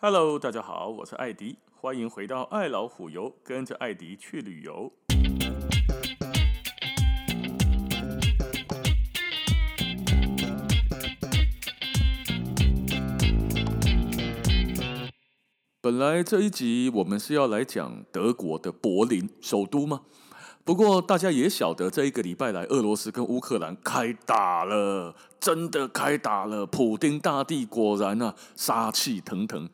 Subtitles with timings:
[0.00, 4.92] Hello，大家好，我是艾迪，欢迎回到爱老虎游，跟着艾迪去旅游。
[15.80, 20.02] 本来这一集我们是要来讲德国的柏林首都吗？
[20.68, 26.66] 不过大家也晓得，这一个礼拜来，俄罗斯跟乌克兰开打了，真的开打了。
[26.66, 29.66] 普丁大帝果然啊，杀气腾腾。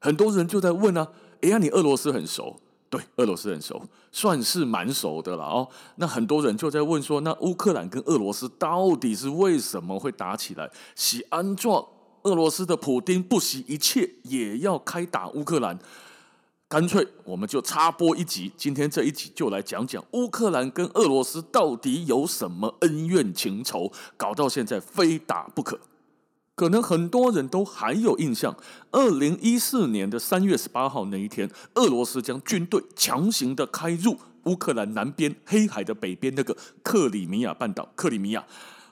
[0.00, 1.06] 很多人就在问啊，
[1.42, 2.58] 哎呀，你俄罗斯很熟？
[2.88, 3.80] 对，俄罗斯很熟，
[4.10, 5.68] 算是蛮熟的了哦。
[5.94, 10.68] 那很多人就在问说，那乌克兰跟俄罗斯到底是为什么会打起来？
[10.96, 11.70] 是安怎？
[12.22, 15.78] 俄罗斯的普丁不惜一切也要开打乌克兰？
[16.70, 25.80] 干脆我们就插播一集，今天这一集就来讲讲乌克兰跟俄罗斯到底有什么恩怨情仇，搞到现在非打不可。
[26.54, 28.56] 可能很多人都还有印象，
[28.92, 38.46] 二零一四年的三月十八号那一天，俄罗斯将军队强行的开入乌克兰南边黑海的北边那个克里米亚半岛，克里米亚，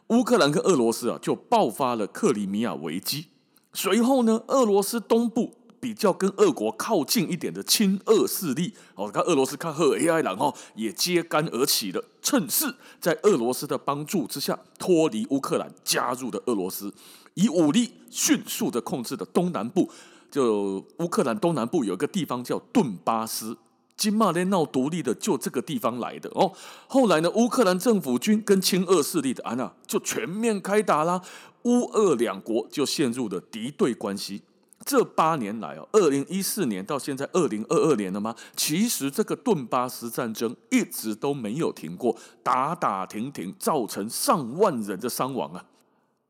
[0.08, 3.26] 乌克兰跟俄罗斯啊就爆发了克里米亚危机。
[3.72, 5.54] 随后呢，俄罗斯东部。
[5.80, 16.92] 比较跟俄国靠近一点的亲俄势力哦，看俄罗斯看赫 AI 然后也揭竿而起了，趁势在俄罗斯的帮助之下脱离乌克兰，加入了俄罗斯，
[17.34, 19.90] 以武力迅速的控制了东南部。
[20.30, 23.56] 就乌克兰东南部有一个地方叫顿巴斯，
[23.96, 26.52] 金马连闹独立的就这个地方来的哦。
[26.86, 31.22] 后来呢，乌克兰政府军跟亲俄势力的安娜就全面开打啦，
[31.62, 34.42] 乌俄两国就陷入了敌对关系。
[34.88, 38.34] 这八年来哦，二零一四年到现在二零二二年了吗？
[38.56, 45.62] 其实这个顿巴斯战争一直都没有停过，打打停停，造成上万人的伤亡啊。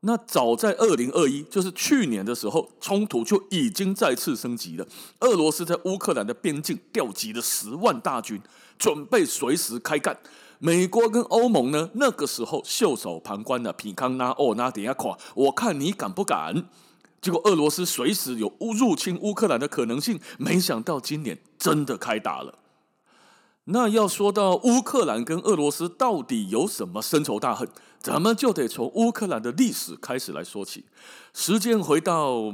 [0.01, 4.85] 那早在二零二一，就是去年的时候，冲突就已经再次升级了。
[5.21, 8.41] 俄罗斯在乌克兰的边境调集了十万大军，
[8.77, 10.19] 准备随时开干。
[10.57, 16.65] 美国跟欧盟呢，那个时候袖手旁观的，皮康纳哦，那等下看，我看你敢不敢？
[17.21, 22.59] 结果俄罗斯随时有入侵乌克兰的可能性，没想到今年真的开打了。
[23.65, 27.69] 那要说到乌克兰跟俄罗斯到底有什么深仇大恨，
[27.99, 30.85] 咱们就得从乌克兰的历史开始来说起。
[31.33, 32.51] 时间回到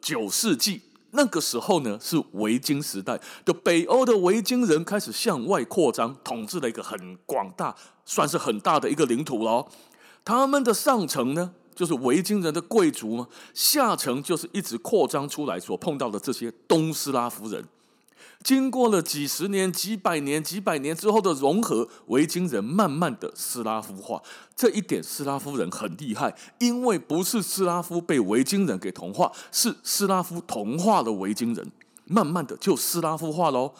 [0.00, 7.74] 九世纪，那个时候呢是维京时代，的北欧的维京人开始向外扩张，统治了一个很广大，
[8.04, 9.66] 算是很大的一个领土喽。
[10.24, 13.28] 他们的上层呢，就是维京人的贵族吗？
[13.54, 17.64] 下层就是一直扩张出来所碰到的这些东斯拉夫人。
[18.42, 24.22] 经过了几十年、几百年、几百年之后的融合，维京人慢慢的斯拉夫化。
[24.54, 31.72] 这一点斯拉夫人很厉害，因为不是斯拉夫被维京人给同化，是斯拉夫同化了维京人，
[32.04, 33.74] 慢慢的就斯拉夫化喽。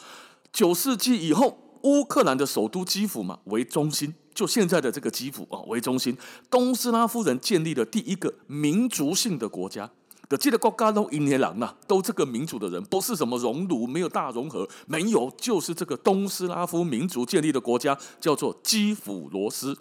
[0.53, 4.15] 九世纪以后，乌克兰的首都基辅嘛为中心。
[4.37, 6.15] 就现在的这个基辅啊为中心，
[6.51, 9.91] 东斯拉夫人建立了第一个民族性的国家。
[10.29, 19.79] 的记得国家都一年郎呐，都这个民族的人，不是什么熔炉，没有大融合，没有，就是这个东斯拉夫民族建立的国家，叫做基辅罗斯。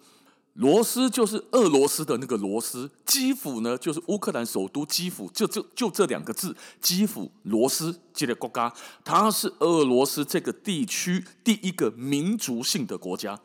[0.53, 8.71] 罗斯就是俄罗斯的那个罗斯，基辅呢就是乌克兰首都基辅，就就就这两个字，基辅罗斯记得国家，
[9.03, 13.37] 它是俄罗斯这个地区第一个民族性的国家。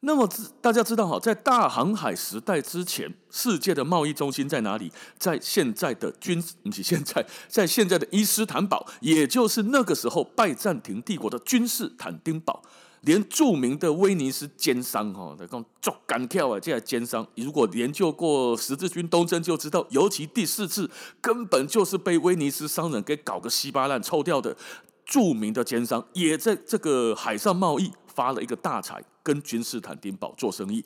[0.00, 0.28] 那么，
[0.60, 4.92] 大家知道哈，在大航海时代之前，世界的贸易中心在哪里？
[5.18, 12.62] 在现在的君，不是现在，在现在的伊斯坦堡，也就是那个时候拜占庭帝国的君士坦丁堡。
[13.02, 20.90] 连著名的威尼斯奸商哈，那种做干跳啊，这些奸商，如果研究过十字军东征就知道，尤其第四次，
[21.20, 24.56] 根本就是被威尼斯商人给搞个稀巴烂臭掉的。
[25.04, 29.00] 著名的奸商也在这个海上贸易发了一个大财。
[29.26, 30.84] 跟君士坦丁堡做生意，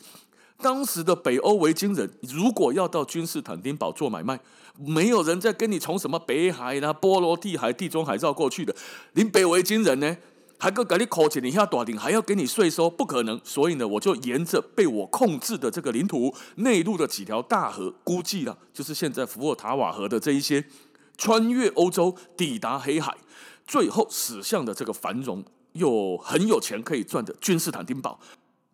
[0.63, 4.41] 当时的北欧维京人如果要到君士坦丁堡做买卖，
[4.79, 8.75] 没有人再跟你从什么北海啦、波罗的海、地中海绕过去的。
[9.13, 10.17] 您北维京人呢，
[10.59, 13.39] 还够给你扣钱，你下大顶还要给你税收，不可能。
[13.45, 20.65] 所以呢，我就沿着被我控制的这个领土内陆的几条大河，估计了就是现在伏尔塔瓦河的这一些，
[21.19, 23.15] 穿越欧洲抵达黑海，
[23.67, 25.45] 最后驶向的这个繁荣。
[25.73, 28.19] 又很有钱可以赚的君士坦丁堡，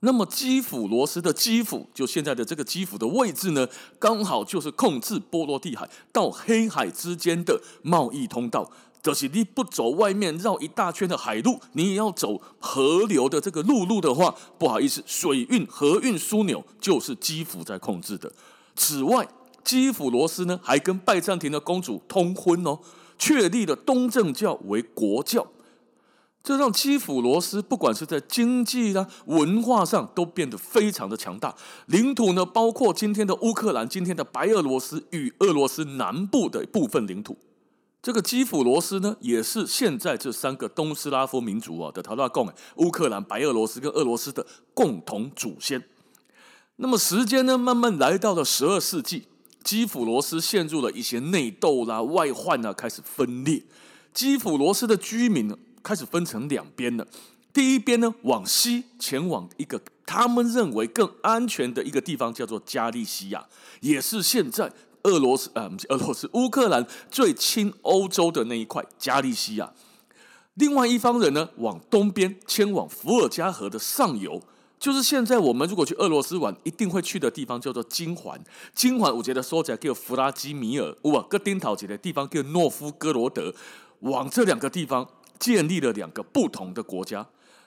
[0.01, 3.67] 那么基辅罗斯的基辅，就现在的这个基辅的位置呢，
[3.99, 8.71] 刚好就是控制波罗的海到黑海之间的贸易通道。
[9.03, 18.33] 就是你不走外面绕一大圈的海路，你也要走河流的这个陆路的话，不好意思，水运河运枢纽就是基辅在控制的。
[18.75, 19.29] 此外，
[19.63, 22.81] 基辅罗斯呢还跟拜占庭的公主通婚哦。
[23.19, 25.47] 确立了东正教为国教。
[26.47, 31.53] 这让基辅罗斯不管是在经济啦、文化上都变得非常的强大。
[31.87, 37.37] 领土呢，包括今天的乌克兰、今天的白俄罗斯与俄罗斯南部的部分领土。
[38.01, 45.83] 这个基辅罗斯呢，也是现在这三个东斯拉夫民族啊的头大共，乌克兰、白俄罗斯跟俄罗斯的共同祖先。
[46.77, 49.25] 那么时间呢，慢慢来到了十二世纪，
[49.65, 53.65] 基辅罗斯陷入了一些内斗啦、外患啊，开始分裂。
[54.15, 57.07] 基辅罗斯的居民呢，开始分成两边了，
[57.53, 63.47] 第一边呢，往西前往一个他们认为更安全的一个地方，叫做加利西亚，
[63.81, 64.73] 也是现在
[65.05, 69.73] 俄罗斯啊，俄罗斯乌克兰最亲欧洲的那一块加利西亚。
[70.55, 74.43] 另外一方人呢，往东边迁往伏尔加河的上游，
[74.81, 78.43] 就是现在我们如果去俄罗斯玩一定会去的地方，叫做金环。
[78.75, 83.55] 金环我觉得说起来叫弗拉基米尔，哇，哥丁讨起的地方叫诺夫哥罗德，
[84.01, 85.07] 往这两个地方。
[85.39, 87.27] 建立了两个不同的国家，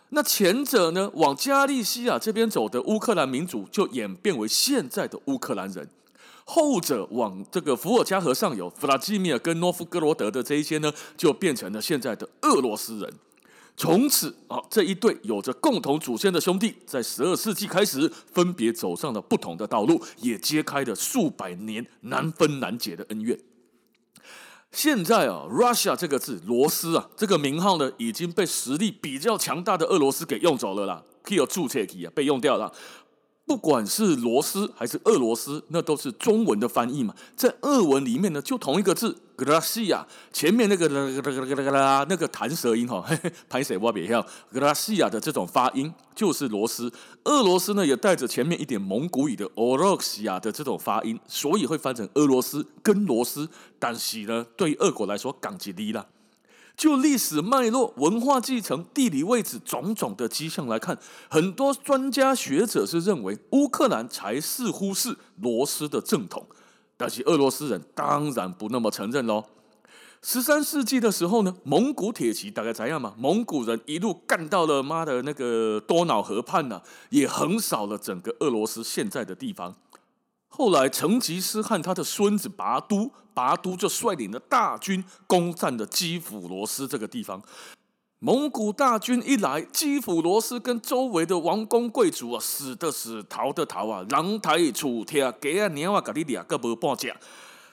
[0.10, 5.86] 那前者呢，往加利西亚这边走的乌克兰民族就演变为现在的乌克兰人；
[6.45, 13.13] 后者往这个伏尔加河上游，弗拉基米尔跟诺夫哥罗德的这一些呢，就变成了现在的俄罗斯人。
[13.77, 23.39] 从此啊，这一对有着共同祖先的兄弟，在十二世纪开始分别走上了不同的道路，也揭开了数百年难分难解的恩怨。
[24.71, 31.04] 现在啊，Russia 这个字，罗斯啊，这个名号呢，已经被实力比较强大的俄罗斯给用走了啦。
[31.21, 32.71] 可以有注册器啊，被用掉了。
[33.50, 37.16] 不管是罗斯还是俄罗斯，那都是中文的翻译嘛。
[37.36, 39.18] 在俄文里面呢，就同一个字。
[39.36, 43.04] 格拉西亚前面那个啦啦啦啦啦啦那个弹舌音哈，
[43.50, 44.24] 拍谁我别笑。
[44.54, 46.92] 格拉西亚的这种发音就是罗斯，
[47.24, 53.50] 俄罗斯呢也带着前面一点蒙古语的俄罗西亚的这种发音，所以会翻成俄罗斯跟罗斯。
[53.80, 56.06] 但是呢，对俄国来说，港吉利啦。
[56.79, 60.97] 就历史脉络、文化继承、地理位置种种的迹象来看，
[61.29, 66.47] 很多专家学者是认为乌克兰才似乎是罗斯的正统。
[66.95, 69.43] 但是俄罗斯人当然不那么承认喽。
[70.21, 73.13] 十三世纪的时候呢，蒙古铁骑大概怎样嘛？
[73.17, 79.75] 蒙古人一路干到了妈的那个多瑙河畔呢、也横扫了整个俄罗斯现在的地方。
[80.50, 87.42] 后来成吉思汗他的孙子拔都，拔都就率领了大军攻占了基辅罗斯这个地方。
[88.22, 97.16] 蒙古大军一来，基辅罗斯跟周围的王公贵族啊，死的死，逃的逃啊，狼抬楚贴，给啊年瓦格里亚个不报价。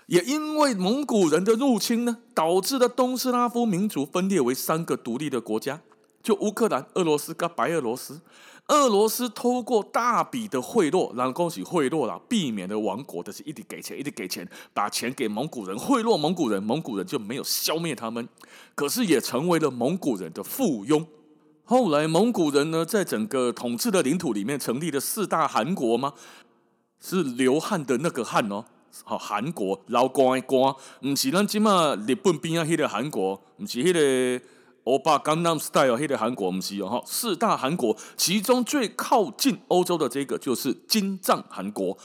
[0.06, 5.80] 也因为蒙古人的入侵呢，导致了东斯拉夫民族分裂为三个独立的国家，
[6.22, 8.20] 就乌克兰、俄罗斯跟白俄罗斯。
[8.68, 18.28] 俄罗斯透过大笔的贿赂，然后恭喜贿赂了，避免了亡国，但是一直给钱，一直给钱，把钱给蒙古人，贿赂蒙古人，蒙古人就没有消灭他们，
[18.74, 21.06] 可是也成为了蒙古人的附庸。
[21.64, 26.14] 后来蒙古人呢，在整个统治的领土里面成立了四大汗国吗？
[27.00, 28.64] 是流汗的那个汗哦，
[29.04, 34.44] 好，韩国，老光光，不是咱今嘛日本边啊迄个汗国，不是迄个。
[34.86, 41.98] 欧巴刚南 style 黑的韩国，我们是有哈四大韩国，其中最靠近欧洲的这个就是金帐韩国。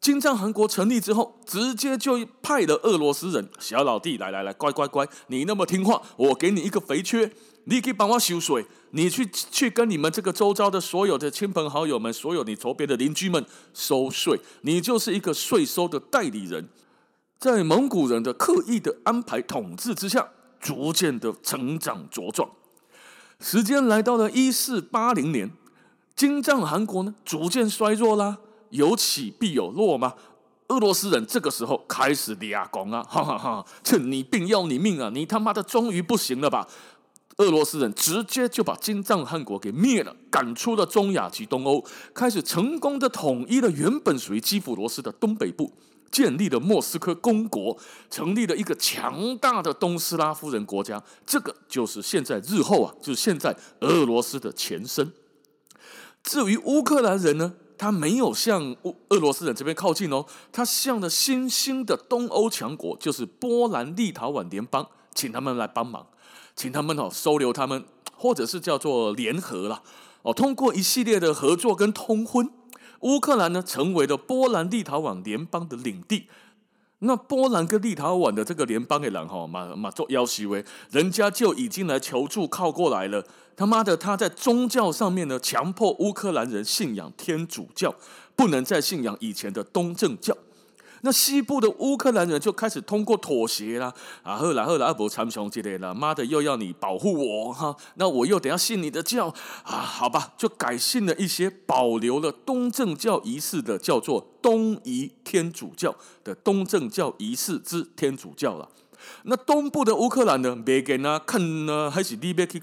[0.00, 7.30] 金帐韩国成立之后，直接就派了俄罗斯人小老弟来来来，乖乖乖，你那么听话，我给你一个肥缺，
[7.66, 16.68] 你可以帮我收税，你去去跟你们这个周遭的所有的亲朋好友们，所有你周边的邻居们收税，你就是一个税收的代理人。
[17.38, 20.30] 在蒙古人的刻意的安排统治之下。
[20.64, 22.48] 逐渐的成长茁壮，
[23.38, 25.50] 时间来到了一四八零年，
[26.16, 28.38] 金帐汗国呢逐渐衰弱啦，
[28.70, 30.14] 有起必有落嘛。
[30.68, 33.66] 俄罗斯人这个时候开始你呀，讲啊，哈哈哈！
[33.84, 36.66] 趁你病要你命啊，你他妈的终于不行了吧？
[37.36, 45.72] 俄罗斯人直接就把金帐汗国给灭了，赶出了中亚及东欧，开始成功的统一了原本属于基辅罗斯的东北部。
[46.12, 47.76] 建立了莫斯科公国，
[48.08, 55.12] 成立了一个强大的东斯拉夫人国家，这个就是现在日后啊，就是现在俄罗斯的前身。
[56.22, 64.86] 至于乌克兰人呢，他没有向乌俄罗斯人这边靠近哦，他向了新兴的东欧强国，就是波兰立陶宛联邦，
[65.16, 66.06] 请他们来帮忙，
[66.56, 67.84] 请他们哦收留他们，
[68.16, 69.82] 或者是叫做联合啦，
[70.22, 72.50] 哦，通过一系列的合作跟通婚。
[73.00, 76.26] 乌克兰呢，成为了波兰立陶宛联邦的领地。
[77.00, 83.22] 那波兰跟立陶宛的这个联邦的人哈，马马做要挟为，人家就已经来求助靠过来了。
[83.56, 87.94] 他妈的，他在宗教上面呢，强迫乌克兰人信仰天主教，
[88.34, 90.34] 不能再信仰以前的东正教。
[91.06, 93.92] 那西部的乌克兰人就开始通过妥协啦，
[94.22, 99.28] 啊，后来后来阿伯参雄之类的，妈的又要你保护我哈，那我又得要信你的教
[99.64, 105.94] 啊，好吧，就改信了一些保留了东正教仪式的，叫做东仪天主教
[106.24, 108.70] 的东正教仪式之天主教了。
[109.24, 112.62] 那东部的乌克兰呢，别给呢看呢，还是你别去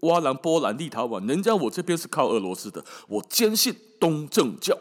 [0.00, 4.78] 挖兰波兰立陶宛，人家我这边是靠俄罗斯的，我坚信东正教。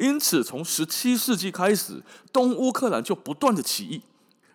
[0.00, 2.02] 因此，从十七世纪开始，
[2.32, 4.00] 东乌克兰就不断的起义。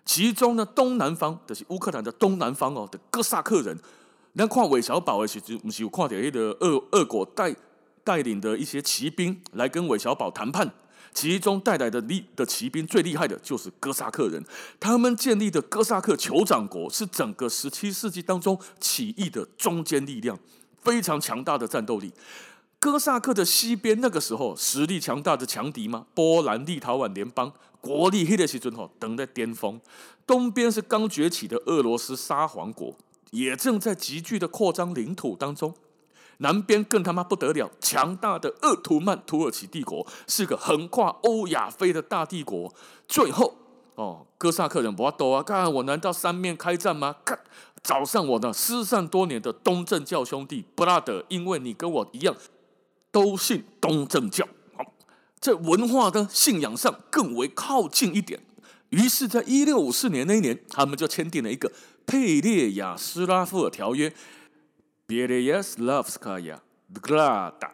[0.04, 3.78] 其中呢，东南方的、就是乌克兰的东南方哦的哥萨克人，
[4.34, 7.56] 那看韦小宝的时候，不是有看到一个俄俄国带
[8.04, 10.70] 带领的一些骑兵来跟韦小宝谈判。
[11.14, 14.44] 其中带来的厉的骑兵最厉害的就是哥萨克人，
[14.80, 20.38] 他们建立的哥萨克酋长国是整个十七世纪当中起义的中坚力量，
[20.82, 22.12] 非常强大的战斗力。
[22.86, 26.06] 哥萨克的西边那个时候实力强大的强敌吗？
[26.14, 27.52] 波兰立陶宛联邦
[27.82, 29.82] 国力黑的时阵吼，等在巅峰。
[30.28, 32.96] 东边是刚崛起的俄罗斯沙皇国，
[33.32, 35.74] 也正在急剧的扩张领土当中。
[36.38, 42.72] 南边更他妈不得了，强大的鄂图曼土耳其帝国是个横跨欧亚非的大帝国。
[43.08, 43.56] 最后
[43.96, 45.42] 哦，哥萨克人不要抖啊！
[45.42, 47.16] 看我难道三面开战吗？
[47.26, 47.40] 看
[47.82, 52.36] 早上我呢失散多年的东正教兄弟布拉德，因为你跟我一样。
[53.16, 54.46] 都信东正教，
[54.76, 54.84] 好，
[55.40, 58.42] 在文化的信仰上更为靠近一点。
[58.90, 61.72] 于是，在一六五四年那一年，他们就签订了一个
[62.06, 64.14] 佩列亚斯拉夫尔条约
[65.08, 66.58] （Pereyaslavskaya
[66.94, 67.72] Zgrada），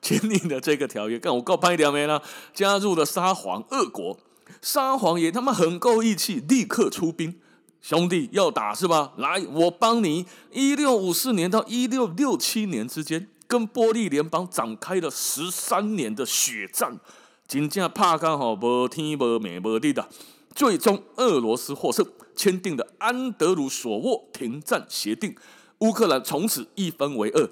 [0.00, 1.18] 签订了这个条约。
[1.18, 2.22] 看我够拍两枚了，
[2.54, 4.20] 加入了沙皇俄国。
[4.60, 7.40] 沙皇也他妈很够义气，立刻出兵。
[7.80, 9.12] 兄弟要打是吧？
[9.16, 10.26] 来，我帮你。
[10.52, 13.26] 一六五四年到一六六七年之间。
[13.52, 16.98] 跟波利联邦展开了十三年的血战，
[17.46, 20.08] 真正怕刚好无天无命无地的，
[20.54, 22.02] 最终俄罗斯获胜，
[22.34, 25.36] 签订了安德鲁索沃停战协定，
[25.80, 27.50] 乌克兰从此一分为二，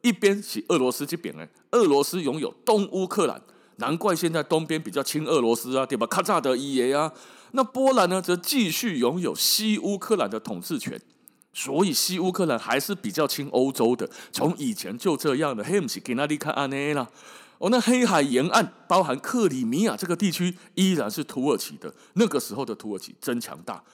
[0.00, 3.38] 一边是俄罗斯这边呢，俄罗斯拥有东乌克兰，
[3.76, 6.06] 难怪现在东边比较亲俄罗斯啊，对吧？
[6.06, 7.12] 卡扎德伊耶啊，
[7.50, 10.98] 那波兰呢，则继续拥有西乌克兰的统治权。
[11.52, 15.62] 所以西乌克兰还是比较亲欧洲的，从以前就这样的。
[15.62, 17.08] 黑姆是给那里看安内啦，
[17.58, 21.94] 哦，那黑海沿岸包含克里米亚这个地区依然是土耳其的。
[22.14, 23.84] 那个时候的土耳其真强大。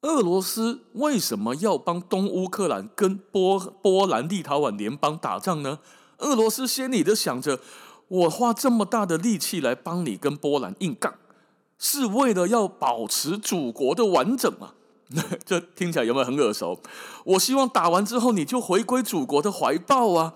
[0.00, 5.78] 俄罗斯为什么要帮东乌克兰跟波波兰立陶宛联邦打仗呢？
[6.18, 7.60] 俄罗斯心里都想着，
[8.08, 11.14] 我花这么大的力气来帮你跟波兰硬杠，
[11.78, 14.72] 是为了要保持祖国的完整吗？
[15.44, 16.80] 这听起来有没有很耳熟？
[17.24, 20.34] 我希望打完之后你就回归祖国的怀抱啊！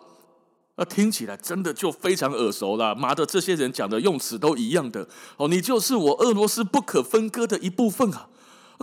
[0.76, 2.94] 那听起来真的就非常耳熟了。
[2.94, 8.28] 妈的，这些人讲的用词都一样的哦，你就是我俄罗斯不可分割的一部分啊！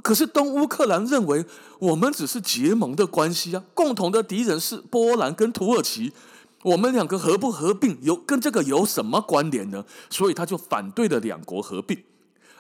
[0.02, 1.46] 可是东乌克兰认为
[1.78, 6.12] 我们只是结盟的关系啊，共同的敌人是波兰跟土耳其，
[6.64, 9.86] 我们两个合不合并有跟这个有什么关联呢？
[10.10, 12.04] 所以他就反对了两国合并。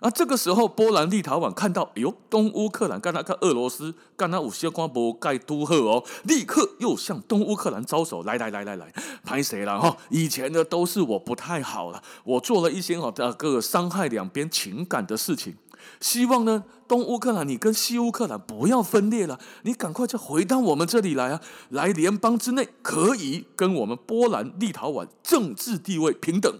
[0.03, 8.93] 啊，这个时候波兰立陶宛看到，哎呦，东乌克兰干那个俄罗斯干那有些关不盖都赫哦，立刻又向东乌克兰招手，来来来来来，
[9.23, 9.95] 拍谁了哈？
[10.09, 15.55] 以前呢都是我不太好了，我做了一些哦这个伤害两边情感的事情，
[15.99, 26.53] 希望呢东乌克兰你跟西乌克兰不要分裂了，你赶快就回到我们这里来啊，来联邦之内可以跟我们波兰立陶宛政治地位平等。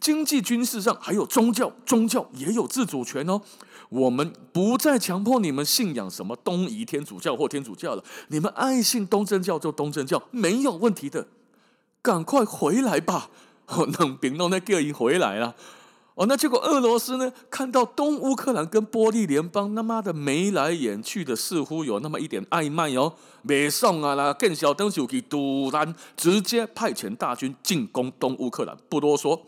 [0.00, 3.40] 经济、军事上还有宗教，宗教也有自主权哦。
[3.88, 11.28] 我们不再强迫你们信仰什么东仪天主教或天主教了，你们爱信东正教就东正教，没有问题的。
[12.02, 13.30] 赶快回来吧！
[13.66, 15.54] 哦，冷冰冻那个已回来了。
[16.16, 17.30] 哦，那结果俄罗斯呢？
[17.50, 23.12] 看到东乌克兰跟波利联邦他妈的眉来眼去的，似乎有那么一点暧昧哦。
[23.42, 29.38] 没送啊啦，更小灯就去突然直接派遣大军进攻东乌克兰，不多说。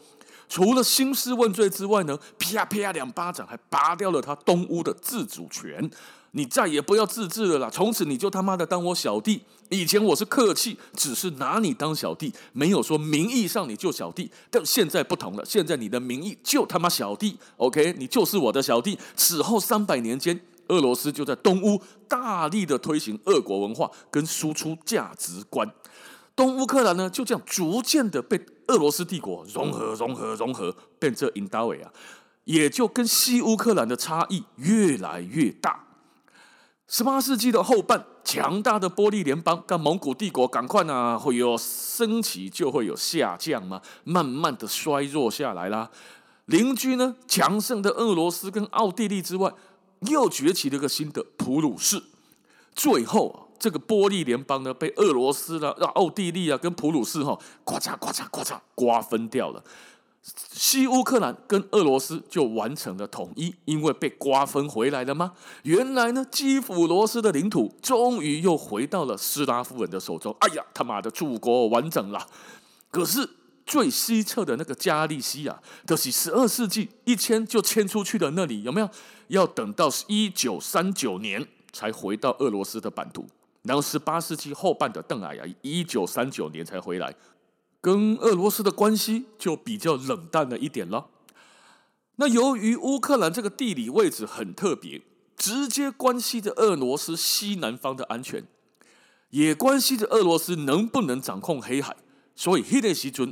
[0.49, 5.91] 除了兴师问罪之外呢，啪啪两巴掌，还拔掉了他东乌的自主权。
[6.33, 7.71] 你再也不要自治了啦！
[7.73, 9.43] 从此你就他妈的当我小弟。
[9.71, 14.31] 以前我是客气，只是拿你当小弟，没有说名义上你就小弟。
[14.51, 17.39] 但现在不同了，现在你的名义就他妈小弟。
[17.57, 18.99] OK，你就是我的小弟。
[19.17, 20.39] 此后三百年间，
[20.69, 25.67] 俄罗斯就在东乌大力的推行俄国文化跟输出价值观。
[26.37, 28.39] 东乌克兰呢，就这样逐渐的被
[28.69, 31.91] 俄罗斯帝国融合、融合、融合，变成印大维啊，
[32.45, 35.85] 也就跟西乌克兰的差异越来越大。
[36.87, 45.91] 十八世纪的后半，强大的波利联邦跟蒙古帝国，赶快呢会有升起就会有下降嘛，慢慢的衰弱下来啦。
[46.47, 49.53] 邻居呢强盛的俄罗斯跟奥地利之外，
[50.01, 52.03] 又崛起了一个新的普鲁士。
[52.75, 59.63] 最后啊，这个波利联邦呢被俄罗斯啦、奥地利啊跟普鲁士哈、啊，呱嚓呱嚓呱嚓瓜分掉了。
[60.53, 65.33] 西乌克兰跟俄罗斯就完成了统一，因为被瓜分回来了吗？
[65.63, 70.37] 原来呢，基辅罗斯的领土终于又回到了斯拉夫人的手中。
[70.41, 72.27] 哎呀，他妈的，祖国完整了。
[72.91, 73.27] 可是
[73.65, 78.91] 最西侧的那个加利西亚，就是十二世纪一迁就迁出去的那里，有没有？
[79.29, 83.27] 要等到一九三九年才回到俄罗斯的版图。
[83.69, 87.15] 然后十八世纪后半的邓艾呀，一九三九年才回来。
[87.83, 91.09] 跟俄罗斯的关系就比较冷淡了一点了。
[92.17, 95.03] 那由于乌克兰这个地理位置很特别，
[95.37, 98.43] 直接关系着俄罗斯西南方的安全，
[99.29, 101.95] 也关系着俄罗斯能不能掌控黑海。
[102.35, 103.27] 所以这个时候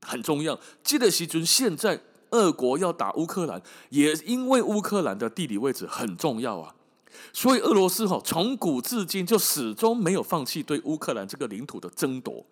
[0.00, 0.58] 很重要。
[0.82, 6.74] 这个时候现在俄国要打乌克兰，也因为乌克兰的地理位置很重要啊。
[7.32, 12.44] 所以俄罗斯哈从古至今就始终没有放弃对乌克兰这个领土的争夺。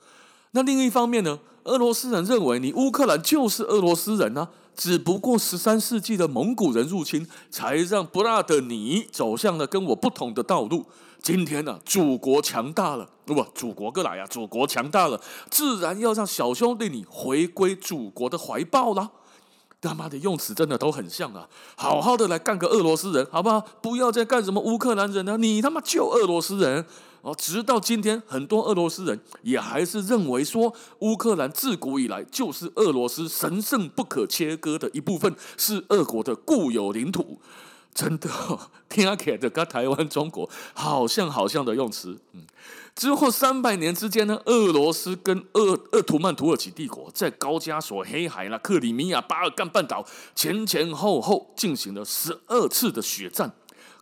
[0.53, 10.87] 那另一方面呢，俄罗斯人认为你乌克兰就是俄罗斯人啊，只不过十三世纪的蒙古人入侵，才让不拉的你走向了跟我不同的道路。
[11.21, 19.11] 今天呢、祖国强大了，不，祖国过来呀，祖国强大了，自然要让小兄弟你回归祖国的怀抱了。
[19.85, 23.61] 他妈的用词真的都很像啊，好好的来干个俄罗斯人，好不好？
[23.81, 26.85] 不要再干什么乌克兰人了、你他妈就俄罗斯人。
[27.23, 37.41] 哦，直到今天，很多俄罗斯人也还是认为说，乌克兰自古以来就是俄罗斯神圣不可切割的一部分，是俄国的固有领土。
[37.95, 38.59] 真的哦，
[38.89, 42.19] 听起来的跟台湾、中国好像好像的用词。
[42.33, 42.45] 嗯，
[42.97, 53.53] 之后三百年之间呢，俄罗斯跟鄂鄂图曼土耳其帝国在高加索、黑海啦、克里米亚、巴尔干半岛前前后后进行了十二次的血战。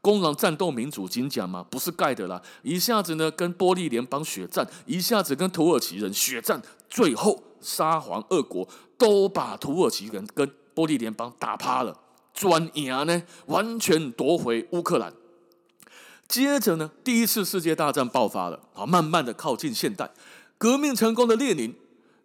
[0.01, 2.43] 攻狼战斗民族金奖嘛，不是盖的啦！
[2.63, 11.97] 一下子呢跟波利联邦血战，一下子跟土耳其人血战，最后沙皇俄国都把土耳其人跟波利联邦打趴了，
[12.33, 15.13] 转赢呢，完全夺回乌克兰。
[16.27, 20.11] 接着呢，第一次世界大战爆发了，啊，慢慢的靠近现代，
[20.57, 21.75] 革命成功的列宁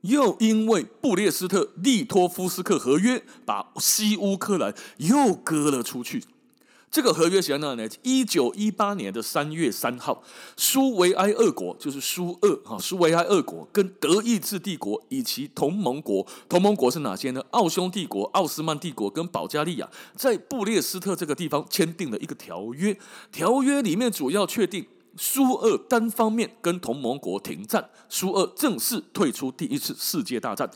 [0.01, 6.23] 又因为布列斯特利托夫斯克合约，把西乌克兰又割了出去。
[6.89, 7.87] 这个合约写在哪呢？
[8.01, 10.23] 一九一八年的三月三号，
[10.55, 17.43] 苏维埃二国就是苏俄哈，苏维埃二国跟德意志帝国以及同盟国，同盟国是哪些呢？
[17.51, 22.97] 奥匈帝国、奥斯曼帝国跟保加利亚，在布列斯特这个地方签订了一个条约。
[23.31, 24.85] 条约里面主要确定
[25.17, 30.67] 苏俄单方面跟同盟国停战，苏俄正式退出第一次世界大战。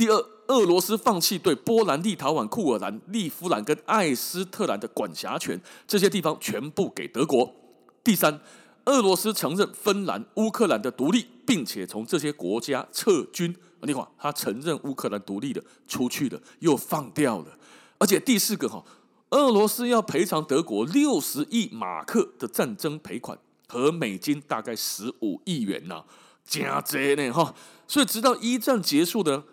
[0.00, 7.54] 第二，俄罗斯放弃对波兰、立陶宛、库尔兰、利夫兰跟艾斯特兰的管辖权，这些地方全部给德国。
[8.02, 8.40] 第三，
[8.86, 13.54] 俄罗斯承认芬兰、乌克兰的独立，并且从这些国家撤军。
[13.82, 17.58] 你看，他承认乌克兰独立的出去了，又放掉了。
[17.98, 18.82] 而且第四个哈，
[19.28, 26.02] 俄罗斯要赔偿德国六十亿马克的战争赔款，和美金大概十五亿元呐，
[26.42, 27.54] 加这呢哈。
[27.86, 29.44] 所以直到一战结束的。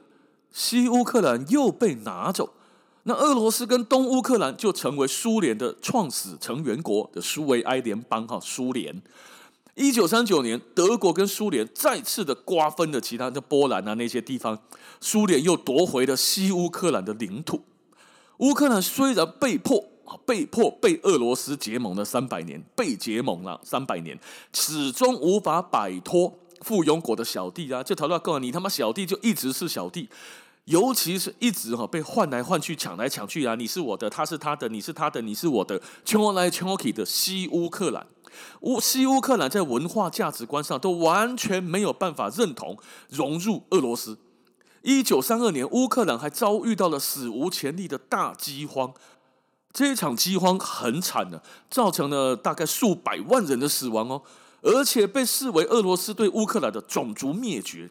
[0.58, 2.56] 西乌克兰又被拿走，
[3.04, 9.00] 那俄罗斯跟东乌克兰就成为苏联的创始成员国的苏维埃联邦哈，苏联。
[9.76, 14.58] 一九三九年，德国跟苏联再次的瓜分了其他的波兰啊那些地方，
[15.00, 17.62] 苏联又夺回了西乌克兰的领土。
[18.38, 24.20] 乌克兰虽然被迫啊被迫被俄罗斯结盟了三百年，被结盟了三百年，
[24.52, 30.10] 始终无法摆脱附庸国的小弟啊，就逃到告诉你他妈小弟就一直是小弟。
[30.68, 33.56] 尤其是一直哈被换来换去、抢来抢去啊！
[33.56, 38.06] 你是我的，他是他的，你是他的，你是我的，抢来抢去的西乌克兰，
[38.62, 42.78] 乌西乌克兰在文化价值观上都完全没有办法认同
[43.10, 44.18] 融入俄罗斯。
[44.82, 48.94] 一九三二年，乌克兰还遭遇到了史无前例的大饥荒，
[49.72, 54.22] 这一场饥荒很惨的，造成了大概数百万人的死亡哦，
[54.62, 57.90] 而且被视为俄罗斯对乌克兰的种族灭绝。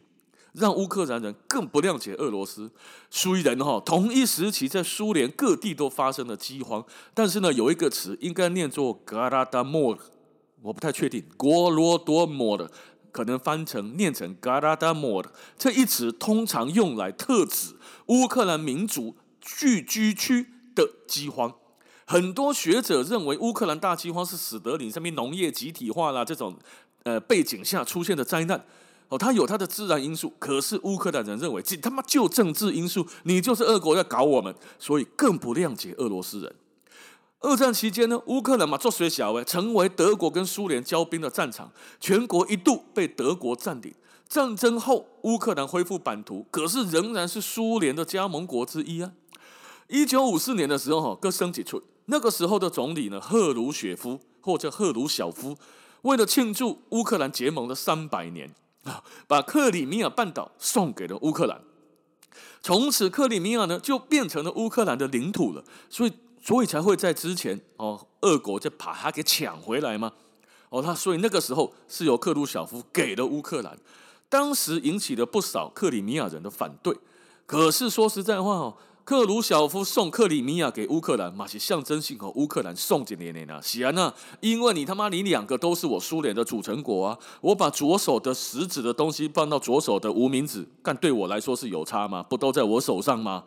[0.53, 2.71] 让乌克兰人更不谅解俄罗斯。
[3.09, 6.83] 虽然哈同一时期在苏联各地都发生了饥荒，
[7.13, 9.97] 但是呢有一个词应该念作 “garadamor”，
[10.61, 12.69] 我不太确定 Golodomor
[13.11, 15.25] 可能翻成念成 “garadamor”。
[15.57, 17.75] 这一词通常用来特指
[18.07, 21.53] 乌克兰民族聚居区的饥荒。
[22.05, 26.57] 很多学者认为乌克兰大饥荒是史德林上面农业集体化啦这种
[27.03, 28.65] 呃背景下出现的灾难。
[29.09, 36.55] 哦，它有它的自然因素，可是乌克兰人认为这他妈就政治因素，你就是俄国在搞我们，所以更不谅解俄罗斯人。
[37.39, 43.93] 二战期间呢，乌克兰嘛做水小诶，成为德国跟苏联交兵的战场，全国一度被德国占领。
[44.27, 49.11] 战争后，乌克兰恢复版图，可是仍然是苏联的加盟国之一啊。
[49.87, 51.81] 一九五四年的时候，哈，各升几寸。
[52.07, 55.55] 那个时候的总理呢，赫鲁雪夫或者赫鲁晓夫，
[56.01, 58.53] 为了庆祝乌克兰结盟的三百年
[59.27, 61.61] 把克里米亚半岛送给了乌克兰。
[62.61, 65.63] 从此，克里米亚呢就变成了乌克兰的领土了。
[65.89, 70.11] 所以，所以才会在之前哦，俄国就把它给抢回来嘛。
[70.69, 73.77] 哦，他所以那个时候是由克鲁晓夫给了乌克兰。
[74.27, 76.93] 当时引起了不少克里米亚人的反对，
[77.45, 92.21] 可是说实在话哦，克鲁晓夫送克里米亚给乌克兰，嘛是象征性和乌克兰送几年年啊，是啊，那因为你他妈你两个都是我苏联的主成国啊，我把左手的食指的东西放到左手的无名指，但对我来说是有差吗？
[92.21, 93.45] 不都在我手上吗？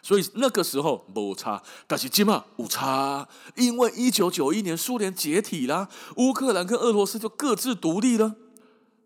[0.00, 8.36] 所以那个时候没差，但是今嘛有差，因为一九九一年苏联解体啦，乌克兰跟俄罗斯就各自独立了。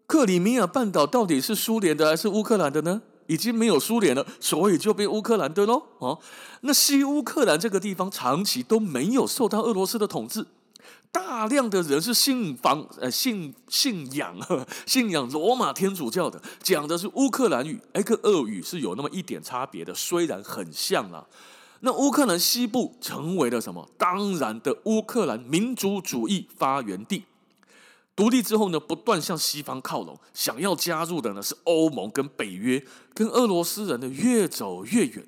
[0.06, 3.00] 克里米亚半岛到底是苏联的还是乌克兰的呢？
[3.26, 5.82] 已经没有苏联了，所以就变乌克兰的喽。
[5.98, 6.18] 哦，
[6.62, 10.46] 那西乌克兰这个地方长期都没有受到俄罗斯的统治，
[11.10, 14.36] 大量的人是信奉呃信信仰
[14.86, 21.26] 信仰罗马天主教的，讲的是乌克兰语，哎，跟俄语是有那么一点差别的，虽然很像啊。
[21.80, 23.86] 那乌克兰西部成为了什么？
[23.98, 27.24] 当然的，乌克兰民族主义发源地。
[28.16, 35.26] 独立之后呢，不断向西方靠拢，想要加入的呢是欧盟跟北约，跟俄罗斯人呢越走越远。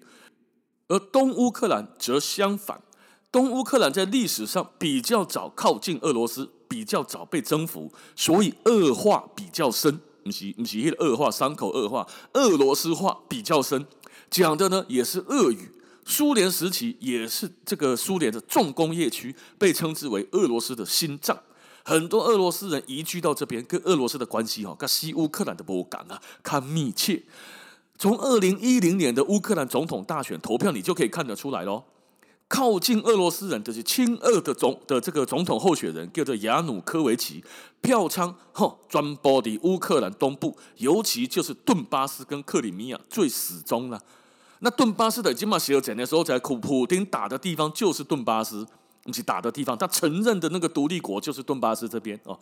[0.88, 2.81] 而东乌克兰则相反，
[3.33, 10.01] 东乌克兰在历史上比较早靠近俄罗斯，比较早被征服，所以恶化比较深。
[10.22, 13.85] 不是不是，恶化伤口恶化，俄罗斯化比较深，
[14.31, 15.72] 讲的呢也是俄语。
[16.05, 21.37] 苏联时期也是这个苏联的重工业区，被称之为俄罗斯的心脏。
[21.88, 27.22] 很多俄罗斯人移居到这边，跟俄罗斯的关系哈，跟西乌克兰的波港啊，看密切。
[27.96, 31.85] 从二零一零年的乌克兰总统大选投票，你就可以看得出来喽。
[32.49, 37.44] 靠近俄罗斯人的是亲俄的总的这个总统候选人，叫做亚努科维奇，
[37.81, 44.03] 票仓哈专播的乌克兰东部，尤其就是顿巴斯跟克里米亚最死忠了。
[44.59, 48.66] 那顿巴斯的金马写尔的时候，在普普丁打的地方就是顿巴斯。
[49.06, 52.38] 一起打的地方，他承认的那个独立国就是顿巴斯这边哦。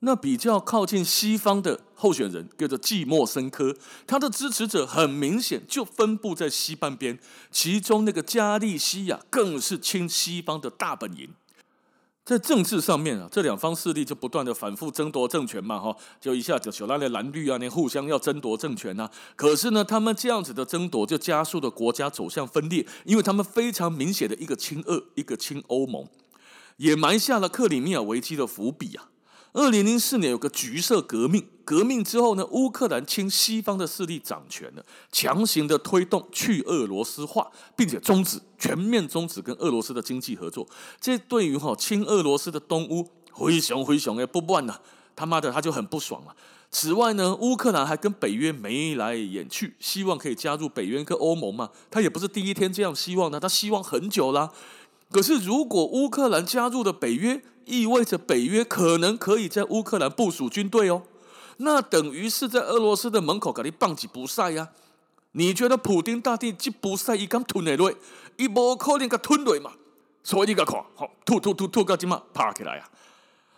[0.00, 7.18] 那比较靠近西方的候选人叫做季莫申科，他的支持者很明显就分布在西半边，
[7.50, 11.28] 其中那个加利西亚更是亲西方的大本营。
[12.30, 19.10] 在政治上面啊，这两方势力就不断的反复争夺政权嘛，哈，就一下子小拉的蓝绿啊，那互相要争夺政权呐。
[19.34, 26.06] 可是呢，他们这样子的争夺就加速了国家走向分裂，因为他们非常明显的一个亲俄，一个亲欧盟，
[26.76, 29.09] 也埋下了克里米亚危机的伏笔啊。
[29.52, 40.68] 二零零四年有个橘色革命，革命之后呢，乌克兰亲西方的势力掌权了，强行的推动去俄罗斯化，并且终止全面终止跟俄罗斯的经济合作。
[41.00, 44.78] 这对于哈亲俄罗斯的东乌灰熊灰熊哎不乱呐，
[45.16, 46.34] 他妈的他就很不爽了。
[46.70, 51.70] 此外呢，乌克兰还跟北约眉来眼去，希望可以加入北约跟欧盟嘛。
[51.90, 54.52] 他也不是第一天这样希望的，他希望很久啦。
[55.10, 61.02] 可是如果乌克兰加入了北约，意味着北约可能可以在乌克兰部署军队哦，
[61.58, 64.70] 那等于是在俄罗斯的门口给你放几不赛呀？
[65.32, 67.94] 你觉得普丁大帝这不赛一刚吞下来，
[68.36, 69.70] 一波可能给吞下嘛？
[70.24, 72.90] 所以你个看，好吐吐吐吐个鸡嘛，爬起来呀！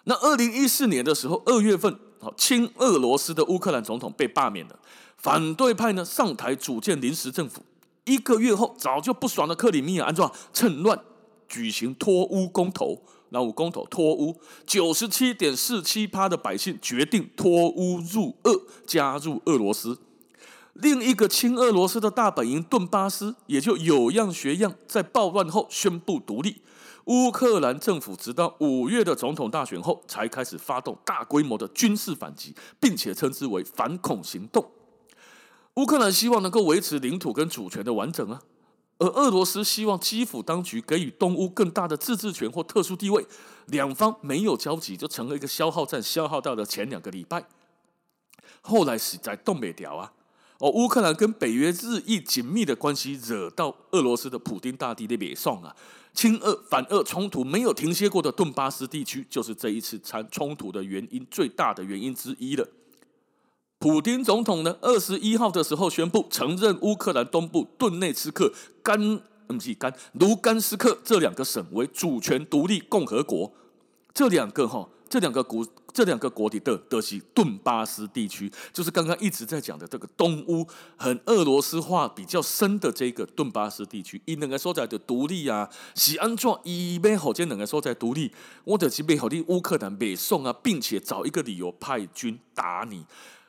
[0.04, 4.78] 那二零一四年的时候，二月份，好亲俄罗斯的乌克兰总统被罢免了，
[5.16, 7.62] 反对派呢上台组建临时政府，
[8.04, 11.00] 一个月后，早就不爽的克里米亚安装趁乱
[11.48, 13.02] 举行脱乌公投。
[13.32, 19.98] 那五公投脱乌，九十七点四七趴的百姓决定脱乌入俄，加入俄罗斯。
[20.74, 26.62] 另一个亲俄罗斯的大本营顿巴斯也就有样学样，在暴乱后宣布独立。
[27.06, 34.70] 乌克兰政府直到五月的总统大选后，才开始发动大规模的军事反击，并且称之为反恐行动。
[35.74, 38.42] 乌克兰希望能够维持领土跟主权的完整啊。
[39.02, 43.26] 而俄罗斯希望基辅当局给予东乌更大的自治权或特殊地位，
[43.66, 47.44] 两方没有交集，就成了一个消耗战，消耗到了前两个礼拜。
[48.60, 50.12] 后来是在东北调啊，
[50.58, 55.74] 哦，乌克兰跟北约日益紧密的关系，惹到俄罗斯的普丁大帝的脸上啊，
[56.14, 62.64] 亲俄反俄冲突没有停歇过的顿巴斯地区，就是这一次参冲突的原因最大的原因之一了。
[63.82, 68.96] 普丁总统呢，二十一号的时候宣布承认乌克兰东部顿内茨克、甘
[69.48, 73.52] 嗯不是甘卢甘斯克这两个省为主权独立共和国。
[74.14, 80.64] 这两个哈，这两个国，这两个国体的德西顿巴斯地区，就是刚刚一直在讲的这个东乌，
[80.96, 93.04] 很俄罗斯化比较深的这个顿巴斯地区，以两个所在的独立啊，是安怎以边好这两个所在独立，我的这边好的乌克兰北宋啊，并且找一个理由派军打你，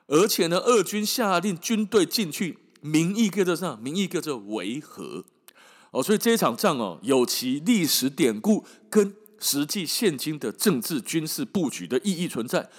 [0.08, 3.78] 而且呢，俄军下令军队进去，名义叫做什么？
[3.82, 5.26] 名义叫做维和
[5.92, 9.16] 哦，所以这场仗哦，有其历史典故跟。
[9.40, 12.70] 实际现今的政治军事布局的意义存在，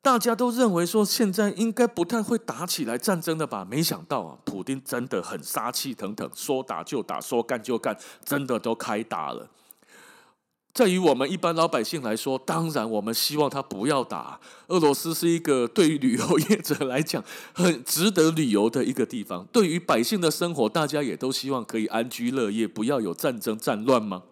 [0.00, 3.66] 大家都认为说现在应该不太会打起来战争的吧？
[3.68, 9.50] 没想到啊，普丁真的很杀气腾腾，说打就打，说干就干，真的都开打了。
[10.74, 14.40] 在于我们一般老百姓来说，当然我们希望他不要打。
[14.68, 24.22] 俄罗斯是一个对于旅游业者来讲很值得旅游的一个地方，对于百姓的生活，大家也都希望可以安居乐业，不要有战争战乱吗？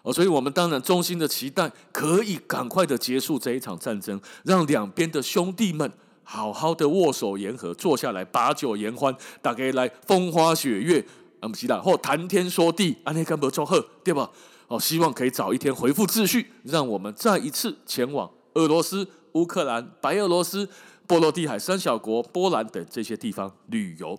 [0.00, 5.92] 哦，所以我们当然衷心的期待，可以赶快的结束这一场战争，让两边的兄弟们
[6.22, 11.04] 好好的握手言和，坐下来把酒言欢，大家来风花雪月，
[11.40, 14.30] 啊不是啦，或谈天说地，安尼干不祝贺，对吧？
[14.74, 20.68] 哦，希望可以早一天恢复秩序，让我们再一次前往俄罗斯、乌克兰、白俄罗斯、
[21.06, 24.18] 波罗的海三小国、波兰等这些地方旅游。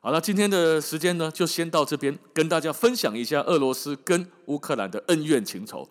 [0.00, 5.88] 好了，今天的时间呢，就先到这边，跟大家分享一下俄罗斯跟乌克兰的恩怨情仇。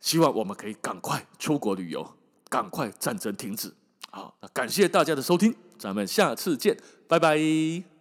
[0.00, 2.14] 希望我们可以赶快出国旅游，
[2.48, 3.72] 赶快战争停止。
[4.10, 6.76] 好，那感谢大家的收听，咱们下次见，
[7.08, 7.95] 拜拜。